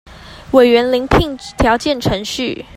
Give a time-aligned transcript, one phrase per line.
[0.53, 2.65] 委員遴聘條件程序